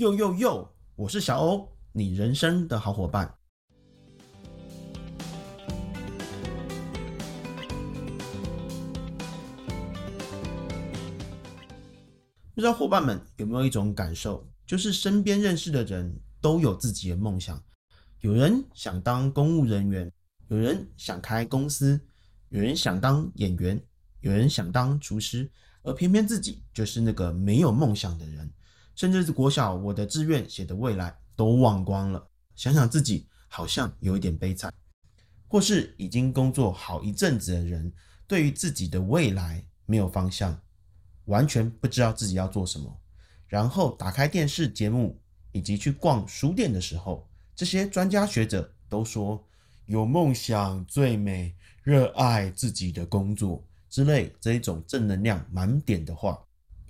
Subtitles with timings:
[0.00, 0.66] 呦呦呦，
[0.96, 3.30] 我是小欧，你人生的好伙伴。
[12.54, 17.62] 不知道伙伴们有没有一种感受，就是身边认识的人都有自己的梦想，
[18.20, 20.10] 有人想当公务人员，
[20.48, 22.00] 有人想开公司，
[22.48, 23.78] 有人想当演员，
[24.22, 25.50] 有人想当厨师，
[25.82, 28.50] 而偏偏自己就是那个没有梦想的人，
[29.00, 32.28] 甚至是国小我的志愿写的未来都忘光了。
[32.54, 34.70] 想想自己好像有一点悲惨，
[35.48, 37.90] 或是已经工作好一阵子的人，
[38.26, 40.60] 对于自己的未来没有方向。
[41.24, 42.94] 完全不知道自己要做什么，
[43.46, 45.18] 然后打开电视节目
[45.52, 47.26] 以及去逛书店的时候，
[47.56, 49.42] 这些专家学者都说
[49.86, 56.38] 有梦想最美，热爱自己的工作之类这一种正能量满点的话，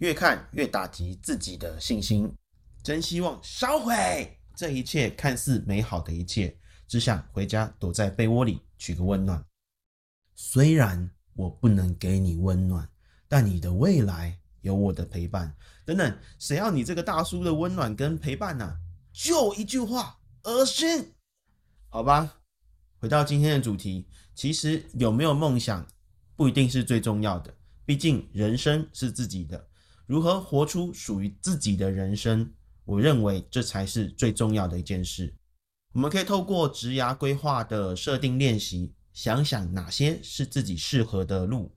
[0.01, 2.31] 越看越打击自己的信心。
[2.83, 6.55] 真希望烧毁这一切看似美好的一切，
[6.87, 9.43] 只想回家躲在被窝里取个温暖。
[10.35, 12.87] 虽然我不能给你温暖。
[13.33, 18.77] 但你的未来有我的陪伴，等等，谁要你这个大叔的温暖跟陪伴呢、
[19.13, 21.13] 就一句话，恶心。
[21.91, 22.41] 好吧，
[22.99, 25.87] 回到今天的主题，其实有没有梦想
[26.35, 27.55] 不一定是最重要的，
[27.87, 29.65] 毕竟人生是自己的，
[30.11, 32.53] 如何活出属于自己的人生，
[32.85, 35.33] 我认为这才是最重要的一件事。
[35.93, 41.73] 我们可以透过职涯规划的设定练习，想想哪些是自己适合的路。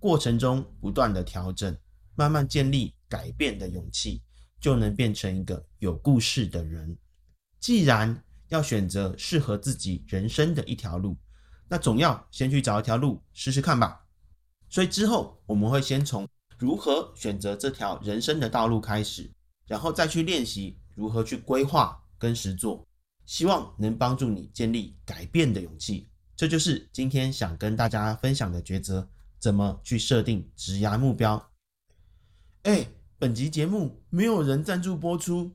[0.00, 1.78] 过程中不断的调整，
[2.16, 4.20] 慢慢建立改变的勇气，
[4.60, 6.98] 就能变成一个有故事的人。
[7.60, 11.16] 既然要选择适合自己人生的一条路，
[11.68, 14.04] 那总要先去找一条路试试看吧。
[14.68, 16.26] 所以之后我们会先从
[16.58, 19.30] 如何选择这条人生的道路开始，
[19.66, 22.86] 然后再去练习如何去规划跟实作，
[23.24, 26.08] 希望能帮助你建立改变的勇气。
[26.36, 29.08] 这就是今天想跟大家分享的抉择。
[29.38, 31.50] 怎么去设定职涯目标？
[32.62, 32.84] 哎，
[33.18, 35.52] 本集节目没有人赞助播出，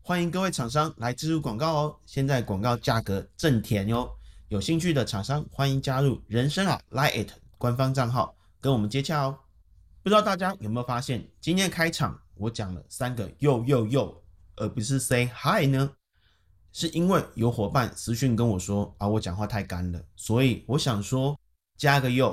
[0.00, 1.96] 欢迎各位厂商来置入广告哦。
[2.06, 4.08] 现在广告价格正甜哟，
[4.48, 7.28] 有兴趣的厂商欢迎加入人生啊 Line@
[7.58, 9.38] 官方账号跟我们接洽哦。
[10.04, 14.22] 不知道大家有没有发现，今天开场我讲了三个又又又，
[14.56, 15.90] 而不是 say hi 呢？
[16.72, 21.40] 是因为有伙伴私讯跟我说啊，我讲话太干了，所以我想说
[21.78, 22.32] 加个又。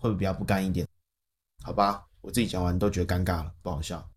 [0.00, 0.86] 会不会比较不干一点？
[1.64, 4.08] 好吧，我自己讲完都觉得尴尬了，不好笑。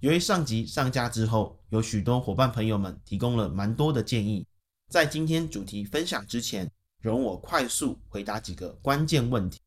[0.00, 4.46] 由于上集上架之后，有许多伙伴朋友们提供了蛮多的建议，
[4.88, 9.60] 在今天主题分享之前，容我快速回答几个关键问题。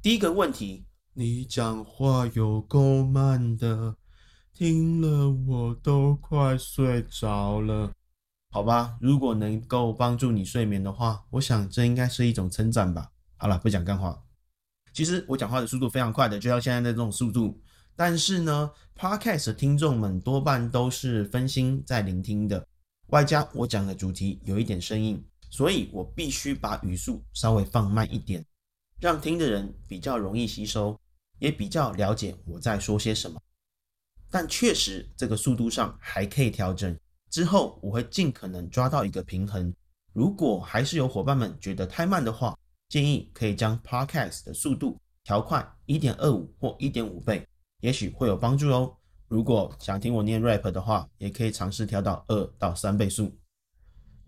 [0.00, 0.86] 第一个问题，
[1.18, 3.96] 你讲话有够慢的，
[4.52, 7.90] 听了我都快睡着了。
[8.50, 13.10] 好吧，如果能够帮助你睡眠的话，我想这应该是一种称赞吧。
[13.38, 14.22] 好了，不讲干话。
[14.92, 17.58] 其实我讲话的速度非常快的，就像现在的这种速度。
[17.96, 22.68] 但是呢，Podcast 听众们多半都是分心在聆听的，
[23.06, 28.44] 外加我讲的主题有一点生硬，所以我必须把语速稍微放慢一点，
[29.00, 31.00] 让听的人比较容易吸收，
[31.38, 33.40] 也比较了解我在说些什么。
[34.30, 36.98] 但确实这个速度上还可以调整，
[37.30, 39.72] 之后我会尽可能抓到一个平衡。
[40.12, 42.58] 如果还是有伙伴们觉得太慢的话，
[42.88, 47.46] 建议可以将 Podcast 的速度调快一点二五或一点五倍，
[47.80, 48.96] 也许会有帮助哦。
[49.28, 53.36] 如果想听我念 rap 的话，也可以尝试调到二到三倍速。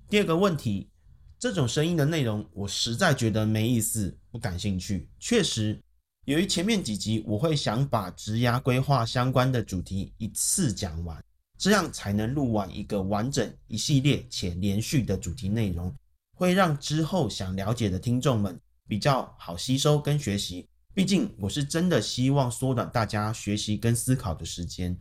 [0.08, 0.90] 第二个问题，
[1.38, 5.08] 这种声音的内容我实在觉得没意思，不感兴趣。
[5.20, 5.80] 确实，
[6.28, 11.24] 由于前面几集我会想把职涯规划相关的主题一次讲完，
[11.56, 15.90] 这样才能录完一个完整一系列且连续的主题内容。
[16.36, 24.94] 会让之后想了解的听众们比较好吸收跟学习，毕竟我是真的希望缩短大家学习跟思考的时间。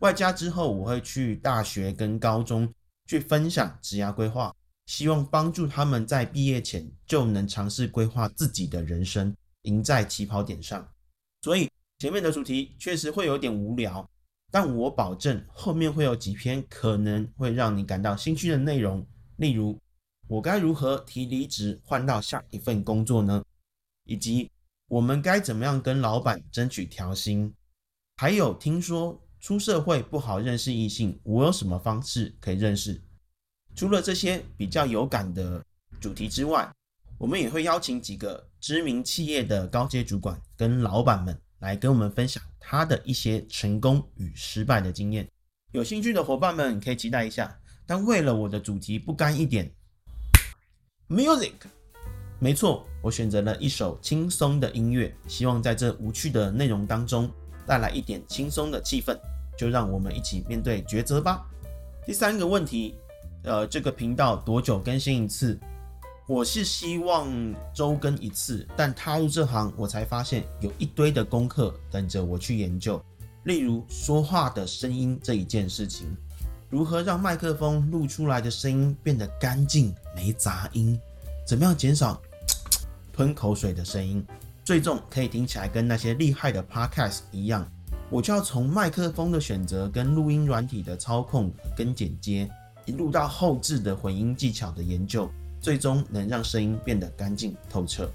[0.00, 2.68] 外加之后我会去大学跟高中
[3.06, 4.52] 去分享职涯规划，
[4.86, 9.32] 希望帮助他们在毕业前就能尝试规划自己的人生，
[9.62, 10.86] 赢在起跑点上。
[11.42, 14.08] 所以前面的主题确实会有点无聊，
[14.50, 19.06] 但我保证后面会有几篇可能会让你感到兴趣的内容，
[19.36, 19.78] 例如。
[20.28, 23.44] 我该如何提离职换到下一份工作呢？
[24.04, 24.50] 以及
[24.88, 27.52] 我们该怎么样跟老板争取调薪？
[28.16, 32.98] 还有听说出社会不好认识异性，我有什么方式可以认识？
[33.74, 35.62] 除了这些比较有感的
[36.00, 36.72] 主题之外，
[37.18, 45.28] 我们也会邀请几个知名企业的高阶主管跟老板们来跟我们分享他的一些成功与失败的经验，
[45.72, 47.58] 有兴趣的伙伴们可以期待一下。
[47.84, 49.68] 但为了我的主题不甘一点
[51.08, 51.54] ，music，
[52.38, 57.28] 没错，我选择了一首轻松的音乐，希望在这无趣的内容当中
[57.66, 59.18] 带来一点轻松的气氛。
[59.58, 61.44] 就让我们一起面对抉择吧。
[62.06, 62.94] 第三个问题，
[63.42, 65.58] 呃，这个频道多久更新一次？
[66.28, 67.28] 我是希望
[67.74, 73.02] 周更一次，但踏入这行，我才发现有一堆的功课等着我去研究。
[73.42, 76.06] 例如说话的声音这一件事情，
[76.70, 80.96] 如何让麦克风录出来的声音变得干净没杂音？
[81.44, 82.22] 怎么样减少
[83.12, 84.24] 吞口水的声音？
[84.64, 87.68] 最终可以听起来跟那些厉害的 podcast 一样。
[88.10, 92.48] 我就要从麦克风的选择、跟录音软体的操控跟剪接，
[92.86, 95.28] 一路到后置的混音技巧的研究。
[95.62, 98.10] 最终能让声音变得干净透彻。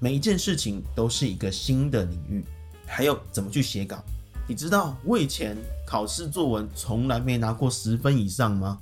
[0.00, 2.42] 每一件事情都是一个新的领域，
[2.86, 4.02] 还有怎么去写稿。
[4.48, 5.56] 你知道我以前
[5.86, 8.80] 考试作文从来没拿过十分以上吗？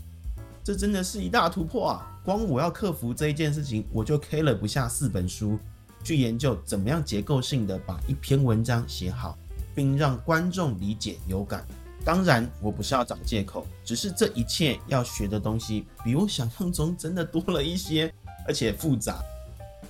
[0.65, 2.07] 这真的是一大突破啊！
[2.25, 5.59] 光我要克服这一件事情，我就 K 了不下四本书，
[6.05, 9.37] 去研究怎么样结构性的把一篇文章写好，
[9.75, 11.67] 并让观众理解有感。
[12.09, 18.11] 当然，我不是要找借口，只是这一切要学的东西比我想象中真的多了一些，
[18.47, 19.23] 而且复杂。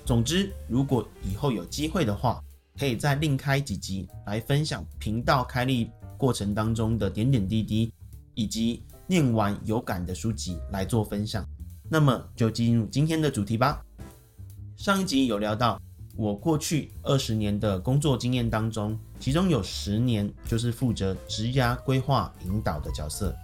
[0.05, 2.43] 总之，如果以后有机会的话，
[2.77, 7.89] 可以再另开几集来分享频道开立过程当中的点点滴滴，
[8.33, 11.47] 以及念完有感的书籍来做分享。
[11.87, 13.81] 那么，就进入今天的主题吧。
[14.75, 15.81] 上一集有聊到。
[16.17, 23.35] 我过去二十年的工作经验当中，其中有十年就是负责职涯规划引导的角色，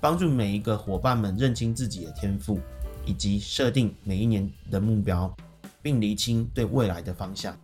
[0.00, 2.60] 帮助每一个伙伴们认清自己的天赋，
[3.06, 5.32] 以及设定每一年的目标，
[5.80, 7.56] 并厘清对未来的方向。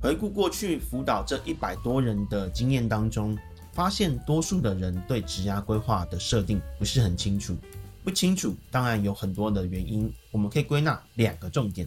[0.00, 3.36] 回顾过去辅导这一百多人的经验当中，
[3.74, 7.54] 发现多数的人对职涯规划的设定不是很清楚。
[8.02, 11.86] 不清楚当然有很多的原因，我们可以归纳两个重点。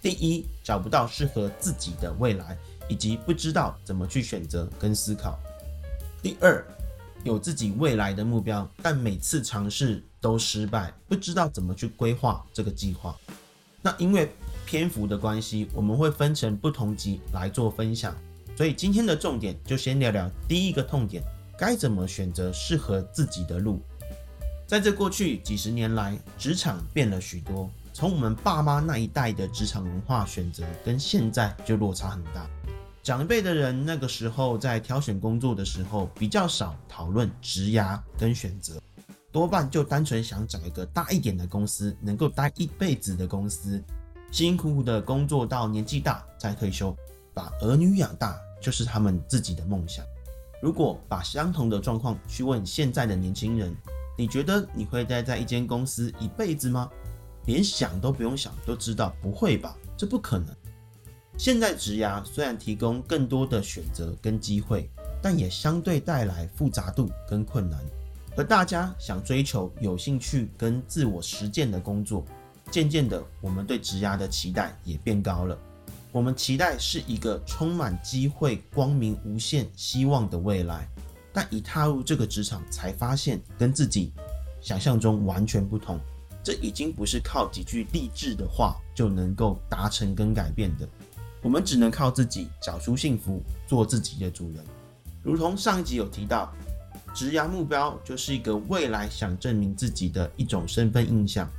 [0.00, 2.56] 第一，找不到适合自己的未来，
[2.90, 5.38] 以及不知道怎么去选择跟思考。
[6.20, 6.62] 第二，
[7.22, 13.16] 有自己未来的目标，但每次尝试都失败，不知道怎么去规划这个计划。
[13.80, 14.28] 那因为
[14.66, 18.12] 篇幅的关系，我们会分成不同集来做分享，
[18.56, 21.22] 所以今天的重点就先聊聊第一个痛点，
[21.56, 23.80] 该怎么选择适合自己的路。
[24.66, 27.70] 在这过去几十年来，职场变了许多。
[27.92, 32.48] 从我们爸妈那一代的职场文化选择，跟现在就落差很大。
[33.02, 38.78] 长辈的人那个时候在挑选工作的时候，比较少讨论职涯跟选择，
[39.32, 43.82] 多半就单纯想找一个大一点的公司，能够待一辈子的公司，
[44.30, 46.94] 辛辛苦苦的工作到年纪大再退休，
[47.32, 50.04] 把儿女养大就是他们自己的梦想。
[50.60, 53.74] 如果把相同的状况去问现在的年轻人，
[54.18, 56.90] 你觉得你会待在一间公司一辈子吗？
[57.46, 59.74] 连想都不用想，都知道不会吧？
[59.96, 60.54] 这不可能。
[61.40, 64.90] 现在职涯虽然提供更多的选择跟机会，
[65.22, 67.80] 但也相对带来复杂度跟困难。
[68.36, 72.22] 而大家想追求有兴趣跟自我实践的工作，
[72.70, 75.56] 渐渐的，我们对职涯的期待也变高了。
[76.12, 80.86] 我们期待是一个充满机会、光明无限希望的未来，
[81.32, 84.12] 但一踏入这个职场，才发现跟自己
[84.60, 85.98] 想象中完全不同。
[86.42, 90.86] 这已经不是靠几句励志的话就能够达成跟改变的，
[91.42, 94.64] 我们只能靠自己找出幸福，做自己的主人。
[95.22, 96.52] 如同上一集有提到，
[97.14, 101.50] 职涯目标就是一个未来想证明自己的一种身份印象，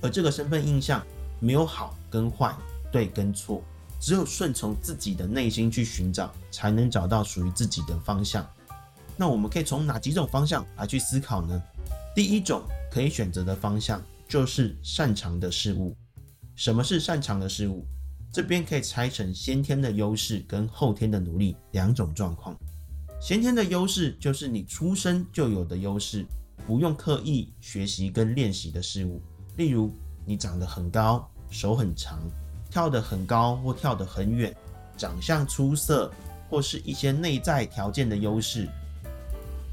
[0.00, 1.04] 而这个身份印象
[1.40, 2.54] 没有好跟坏，
[2.90, 3.62] 对跟错，
[4.00, 8.46] 只有顺从自己的内心去寻找，才能找到属于自己的方向。
[9.16, 11.62] 那我们可以从哪几种方向来去思考呢？
[12.14, 12.62] 第一种。
[12.92, 15.96] 可以选择的方向就是擅长的事物。
[16.54, 17.86] 什么是擅长的事物？
[18.32, 22.56] 这边可以拆成先天的优势跟后天的努力两种状况。
[23.20, 26.24] 先天的优势就是你出生就有的优势，
[26.66, 29.20] 不用刻意学习跟练习的事物。
[29.58, 32.18] 例如，你长得很高，手很长，
[32.70, 34.56] 跳得很高或跳得很远，
[34.96, 36.10] 长相出色，
[36.48, 38.66] 或是一些内在条件的优势。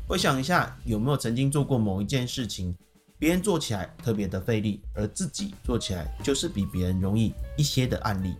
[0.05, 2.75] 回想一下，有没有曾经做过某一件事情？
[3.17, 8.35] 别人做起来特别的费力，而自己做起来就是比别人容易一些的案例。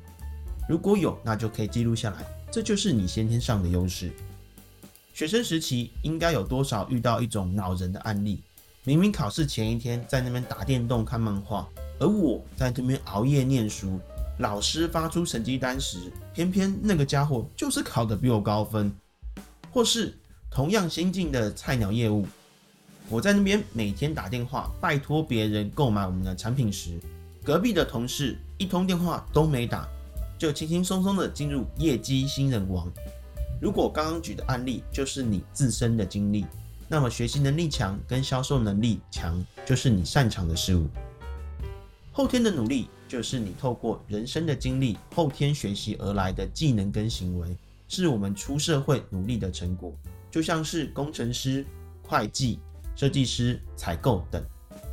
[0.70, 4.12] 如果有，那就可以记录下来，这就是你先天上的优势。
[5.16, 8.44] 学生时期应该有多少遇到一种恼人的案例？
[8.84, 14.00] 明明考试前一天在那边打电动看漫画，而我在这边熬夜念书。
[14.38, 15.98] 老师发出成绩单时，
[16.36, 18.94] 偏偏那个家伙就是考得比我高分。
[19.72, 20.16] 或是
[20.52, 22.28] 同样新进的菜鸟业务。
[23.10, 27.00] 我在那边每天打电话拜托别人购买我们的产品时，
[27.44, 29.90] 隔壁的同事一通电话都没打，
[30.40, 32.90] 就轻轻松松的进入业绩新人王。
[33.62, 36.46] 如果刚刚举的案例就是你自身的经历，
[36.88, 40.88] 那么学习能力强跟销售能力强就是你擅长的事物。
[42.14, 47.58] 后天的努力就是你透过人生的经历后天学习而来的技能跟行为，
[47.90, 49.94] 是我们出社会努力的成果。
[50.32, 51.66] 就像是工程师、
[52.02, 52.60] 会计。
[52.96, 54.44] 设计师、采购等，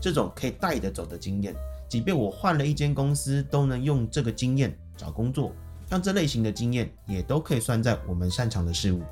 [0.01, 1.53] 这种可以带得走的经验，
[1.89, 5.53] 即便我换了一间公司，都能用这个经验找工作。
[5.89, 9.03] 像这类型的经验，也都可以算在我们擅长的事物。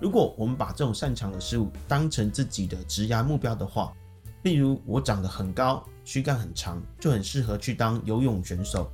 [0.00, 3.92] 如果我们把这种擅长的事物当成自己的职涯目标的话，
[4.42, 8.86] 例如我长得很高，躯干很长，就很适合去当游泳选手；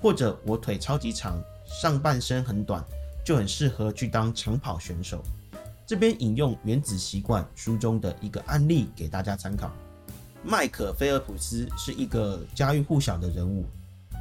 [0.00, 2.82] 或者我腿超级长，上半身很短，
[3.24, 5.22] 就很适合去当长跑选手。
[5.86, 9.70] 这边引用《原子习惯》书中的一个案例给大家参考。
[10.42, 13.66] 迈克·菲尔普斯是一个家喻户晓的人物，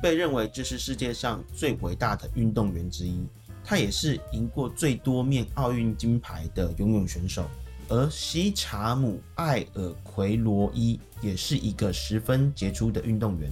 [0.03, 3.25] 被认为这是世界上最伟大的运动员之一。
[3.63, 7.45] 他也是赢过最多面奥运金牌的游泳选手。
[7.87, 13.49] 而西查姆·艾尔奎罗伊也是一个十分杰出的运动员。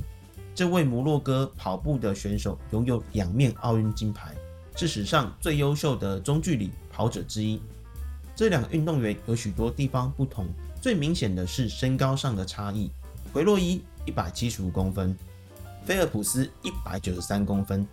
[0.54, 4.36] 这位摩洛哥跑步的选手拥有两面奥运金牌，
[4.76, 7.62] 是史上最优秀的中距离跑者之一。
[8.36, 10.48] 这两个运动员有许多地方不同，
[10.82, 12.92] 最明显的是身高上的差异。
[13.32, 15.16] 奎洛伊一百七十五公分，
[15.86, 17.88] 菲尔普斯一百九十三公分。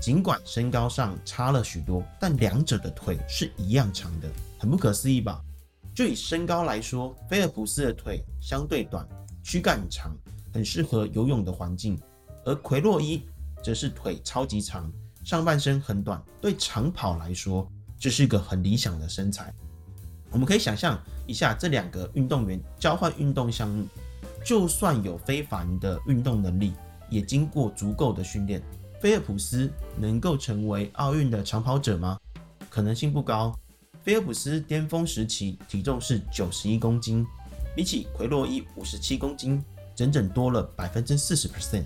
[0.00, 5.40] 尽管身高上差了许多，但两者的腿是一样长的，很不可思议吧？
[5.94, 9.06] 就以身高来说，菲尔普斯的腿相对短，
[9.42, 10.14] 躯干长，
[10.52, 11.96] 很适合游泳的环境；
[12.44, 13.22] 而奎洛伊
[13.62, 14.92] 则是腿超级长，
[15.24, 17.66] 上半身很短，对长跑来说，
[17.98, 19.54] 这是一个很理想的身材。
[20.30, 23.86] 我们可以想象一下，这两个运动员交换运动项目，
[24.44, 26.74] 就算有非凡的运动能力，
[27.08, 28.62] 也经过足够的训练，
[29.00, 32.18] 菲尔普斯能够成为奥运的长跑者吗？
[32.68, 33.54] 可能性不高。
[34.02, 37.26] 菲尔普斯巅峰时期体重是九十一公斤，
[37.74, 39.62] 比起奎洛伊五十七公斤，
[39.94, 41.84] 整整多了百分之四十 percent。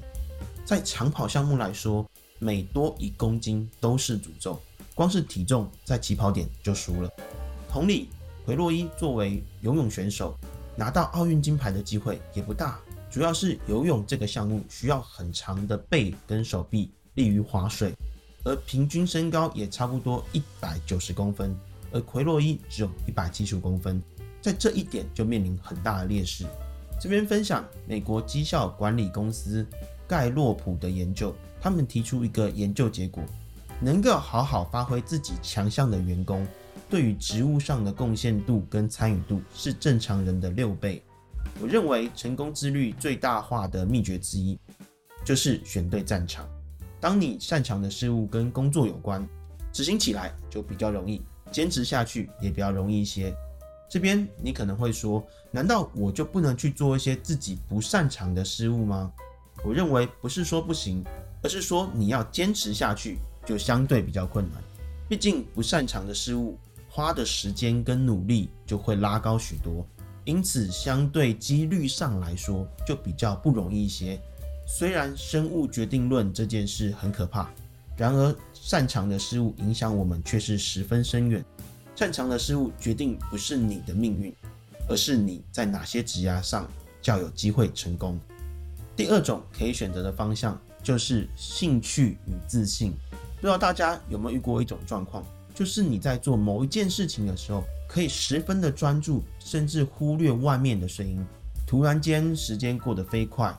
[0.64, 2.04] 在长跑项目来说，
[2.38, 4.60] 每多一公斤都是诅咒，
[4.94, 7.10] 光是体重在起跑点就输了。
[7.70, 8.08] 同理。
[8.46, 10.34] 奎洛伊作为游泳选手，
[10.74, 12.80] 拿到奥运金牌的机会也不大。
[13.10, 17.94] 主要是游泳这个项目需要很长的背跟手臂，利于划水，
[18.44, 21.56] 而平均身高也差不多一百九十公分，
[21.90, 24.02] 而奎洛伊只有一百七十公分，
[24.42, 26.44] 在这一点就面临很大的劣势。
[27.00, 29.66] 这边分享美国绩效管理公司
[30.06, 33.24] 盖洛普的研究，他们提出一个研究结果：
[33.80, 36.46] 能够好好发挥自己强项的员工。
[36.90, 41.02] 对于职务上的贡献度跟参与度是正常人的六倍。
[41.60, 44.56] 我认为成功之旅最大化的秘诀之一，
[45.24, 46.48] 就是选对战场。
[47.00, 49.26] 当你擅长的事物跟工作有关，
[49.72, 53.34] 执行起来就比较容易，坚持下去也比较容易一些。
[53.90, 59.12] 这边你可能会说，难道我就不能去做一些自己不擅长的事物吗？
[59.64, 61.04] 我认为不是说不行，
[61.42, 64.62] 而是说你要坚持下去就相对比较困难。
[65.08, 66.56] 毕竟不擅长的事物。
[66.90, 69.86] 花的时间跟努力就会拉高许多，
[70.28, 74.20] 因此相对几率上来说就比较不容易一些。
[74.66, 77.48] 虽然生物决定论这件事很可怕，
[77.96, 81.42] 然而擅长的事物影响我们却是十分深远。
[81.96, 84.30] 擅长的事物决定不是你的命运，
[84.86, 86.70] 而是你在哪些职涯上
[87.00, 88.20] 较有机会成功。
[88.94, 92.92] 第二种可以选择的方向就是兴趣与自信。
[93.36, 95.24] 不知道大家有没有遇过一种状况？
[95.58, 101.20] 就是你在做某一件事情的时候，可以十分的专注，甚至忽略外面的声音。
[101.66, 103.52] 突然间，时间过得飞快。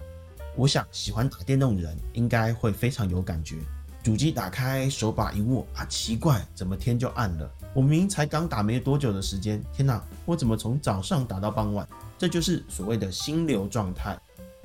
[0.55, 3.57] 我想，喜欢打电动的人应该会非常有感觉。
[4.01, 7.51] 主机打开，手把一握，啊，奇怪，怎么天就暗了？
[7.73, 11.85] 我明明才刚打没多久的时间，天哪，我怎么从早上打到傍晚？
[12.17, 14.17] 这就是所谓的心流状态。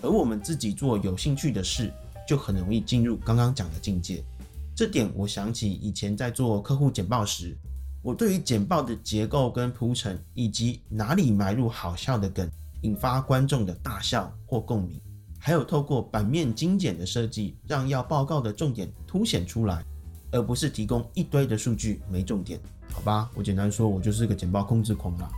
[0.03, 1.93] 而我们自己做有兴趣的事，
[2.29, 4.23] 就很容易进入刚刚讲的境界。
[4.75, 7.57] 这点我想起以前在做客户简报时，
[8.03, 12.51] 我对于简报的结构跟铺陈，以及哪里埋入好笑的梗，
[12.83, 15.01] 引发观众的大笑或共鸣，
[15.39, 19.85] 还有透过版面精简的设计，让要报告的重点凸显出来，
[20.33, 22.59] 而不是提供一堆的数据没重点。
[22.93, 25.31] 好吧，我简单说，我就是个简报控制狂啦。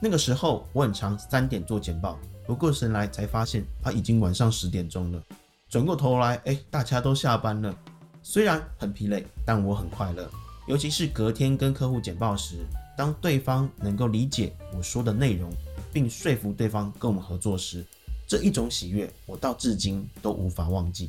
[0.00, 5.22] 那个时候我很常三点做简报，回过神来才发现，啊，已经晚上十点钟了。
[5.68, 7.76] 转过头来，哎，大家都下班了。
[8.22, 10.30] 虽然很疲累，但我很快乐。
[10.66, 12.56] 尤其是隔天跟客户简报时，
[12.96, 15.50] 当对方能够理解我说的内容，
[15.92, 17.84] 并说服对方跟我们合作时，
[18.26, 21.08] 这一种喜悦，我到至今都无法忘记。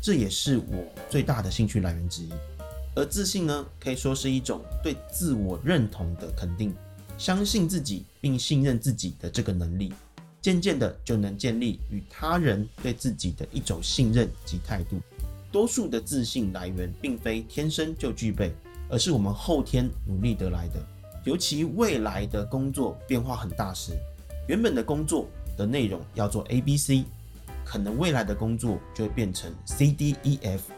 [0.00, 2.30] 这也是我最大的兴趣来源之一。
[2.94, 6.72] 而自信呢，可以说是一种对自我认同的肯定，
[7.18, 9.92] 相信自己并信任自己的这个能力，
[10.40, 15.00] 渐渐的就能建立与他人对自己的一种信任及态度。
[15.52, 18.52] 多数的自信来源并非天生就具备，
[18.88, 20.80] 而是我们后天努力得来的。
[21.24, 23.92] 尤其未来的工作变化很大时，
[24.48, 27.04] 原本的工作的内容要做 A、B、C，
[27.64, 30.72] 可能未来的工作就会变成 C、D、E、F。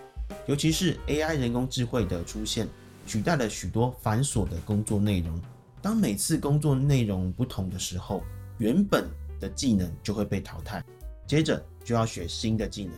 [0.46, 2.66] 尤其是 AI 人工智慧的出现，
[3.06, 5.38] 取代了许多繁琐的工作内容。
[5.80, 8.22] 当每次工作内容不同的时候，
[8.58, 9.06] 原本
[9.38, 10.82] 的技能就会被淘汰，
[11.26, 12.94] 接着就要学新的技能。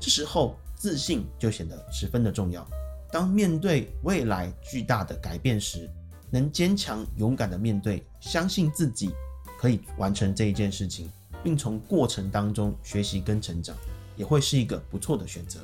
[0.00, 2.66] 这时候自信就显得十分的重要。
[3.12, 5.88] 当面对未来巨大的改变时，
[6.30, 9.10] 能坚强勇敢的面对，相信自己
[9.58, 11.10] 可以完成这一件事情，
[11.44, 13.76] 并从过程当中学习跟成长，
[14.16, 15.60] 也会是一个不错的选择。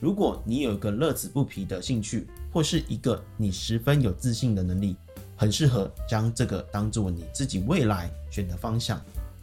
[0.00, 4.96] 如果你有一个乐此不疲的兴趣，或是一个你十分有自信的能力，
[5.36, 9.00] 很适合将这个当做你自己未来选的方向。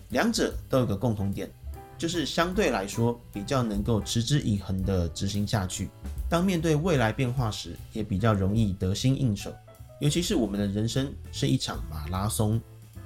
[0.10, 1.48] 两者都有个共同点，
[1.98, 5.90] 就是相对来说比较能够持之以恒的执行下去。
[6.30, 9.54] 当面对未来变化时，也比较容易得心应手。
[10.00, 12.62] 尤其是我们的人生是一场马拉松，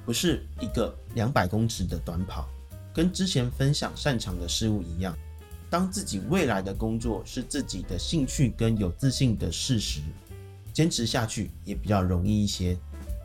[0.05, 2.50] 不是一个两百公尺的短跑。
[2.93, 5.17] 跟之前分享擅长的事物一样，
[5.69, 10.01] 当自己未来的工作是自己的兴趣跟有自信的事实，
[10.74, 12.77] 坚持下去也比较容易一些。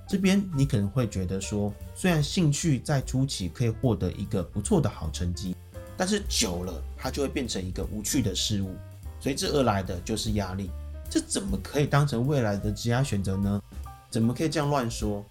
[0.09, 5.57] 这边你可能会觉得说，虽然兴趣在初期可以获得一个不错的好成绩，
[5.97, 8.75] 但是久了它就会变成一个无趣的事物，
[9.19, 10.71] 随之而来的就是压力。
[11.11, 13.61] 这怎么可以当成未来的职业选择呢？
[14.09, 15.25] 怎么可以这样乱说？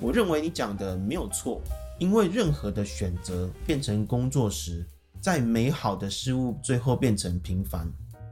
[0.00, 1.60] 我认为你讲的没有错，
[1.98, 4.84] 因为任何的选择变成工作时，
[5.20, 7.86] 在美好的事物最后变成平凡，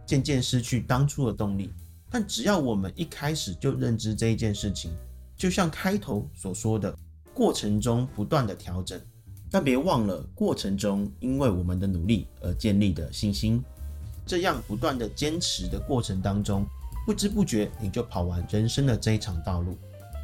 [0.07, 1.73] 渐渐失去当初的动力。
[2.11, 4.91] 但只要我们一开始就认知这一件事情，
[5.41, 6.95] 就像开头所说的，
[7.33, 9.01] 过程中不断的调整，
[9.51, 13.65] 但别忘了过程中因为我们的努力而建立的信心，
[14.27, 16.67] 这样不断的坚持的过程当中。
[17.07, 19.79] 不知不觉，你就跑完人生的这一场道路。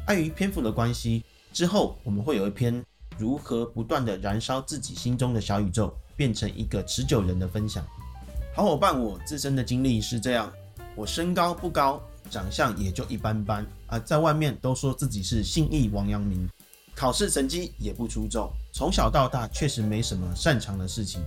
[0.05, 2.85] 碍于篇幅的关系，之后我们会有一篇
[3.17, 7.83] 如何不断的燃烧自己心中的小宇宙，变成一个持久人的分享。
[8.53, 10.53] 好伙伴，我自身的经历是这样：
[10.95, 11.99] 我身高不高，
[12.29, 16.47] 长相也就一般般啊，在外面都说自己是信义王阳明，
[16.95, 21.23] 考试成绩也不出众，从小到大确实没什么擅长的事情。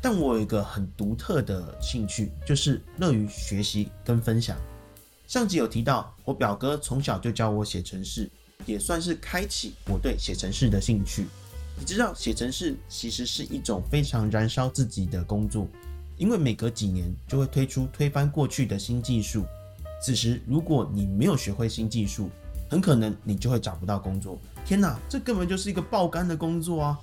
[0.00, 4.56] 但我有一个很独特的兴趣，就是乐于学习跟分享。
[5.28, 8.28] 上集有提到，我表哥从小就教我写程式，
[8.66, 11.26] 也算是开启我对写程式的兴趣。
[11.78, 15.66] 你知道，写程式其实是一种非常燃烧自己的工作，
[16.18, 19.46] 因为每隔几年就会推出推翻过去的新技术。
[20.02, 22.28] 此时，如果你没有学会新技术，
[22.68, 24.36] 很可能你就会找不到工作。
[24.64, 27.00] 天哪，这根本就是一个爆肝的工作啊！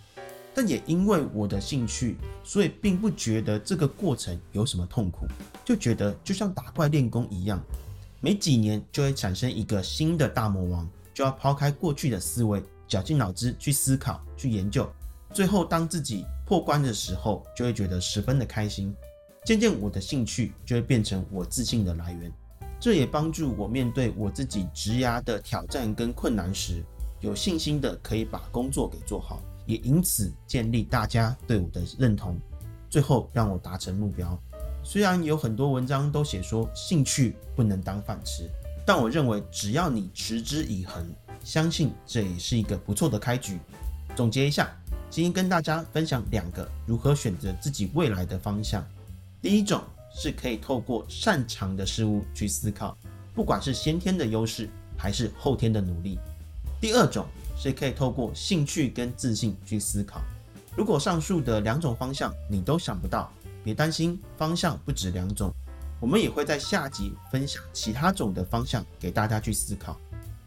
[0.54, 5.26] 但也因为我的兴趣，所以并不觉得这个过程有什么痛苦，
[5.64, 7.64] 就觉得就像打怪练功一样。
[8.20, 14.90] 每几年就会产生一个新的大魔王，就要抛开过去的思维，绞尽脑汁去思考、去研究。
[15.32, 18.94] 最后，当自己破关的时候，就会觉得十分的开心。
[19.46, 22.30] 渐渐，我的兴趣就会变成我自信的来源。
[22.80, 26.82] 这也帮助我面对我自己职涯的挑战跟困难时，
[27.20, 32.39] 有信心的可以把工作给做好，也因此建立大家对我的认同。
[32.89, 34.39] 最后，让我达成目标。
[34.82, 38.50] 虽然有很多文章都写说兴趣不能当饭吃，
[38.86, 41.06] 但我认为只要你持之以恒，
[41.44, 43.60] 相信这也是一个不错的开局。
[44.15, 44.74] 总结一下，
[45.10, 48.82] 今天跟大家分享两个如何选择自己未来的方向。
[49.42, 52.98] 第一种是可以透过擅长的事物去思考，
[53.34, 56.17] 不管是先天的优势还是后天的努力。
[56.82, 57.26] 第二种
[57.58, 60.22] 是可以透过兴趣跟自信去思考。
[60.76, 63.32] 如果上述的两种方向你都想不到，
[63.63, 65.54] 别担心，方向不止两种，
[66.00, 69.98] 我们也会在下集分享其他种的方向给大家去思考。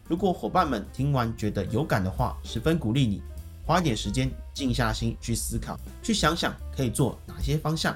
[0.09, 3.23] 如果伙伴们听完觉得有感的话，十分鼓励你
[3.67, 7.95] 花点时间静下心去思考，去想想可以做哪些方向。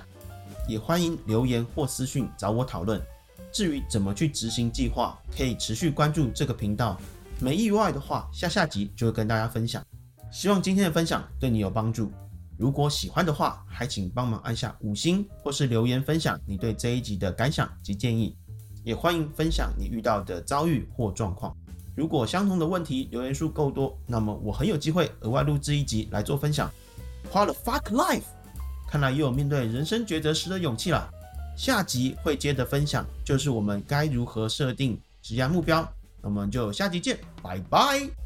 [0.66, 3.00] 也欢迎留言或私讯找我讨论。
[3.52, 7.00] 至于怎么去执行计划，可以持续关注这个频道。
[7.40, 9.84] 没意外的话，下下集就会跟大家分享。
[10.30, 12.10] 希望今天的分享对你有帮助。
[12.58, 18.36] 如果喜欢的话，还请帮忙按下五星，或是留言分享你对这一集的感想及建议。
[18.82, 21.54] 也欢迎分享你遇到的遭遇或状况。
[21.94, 26.70] 如果相同的问题留言数够多，那么我很有机会额外录制一集来做分享。
[27.32, 28.22] What the fuck life？
[28.96, 31.06] 看来又有面对人生抉择时的勇气了。
[31.54, 35.86] 下集会接着分享，就是我们该如何设定职业目标。
[36.22, 38.25] 那我们就下集见，拜拜。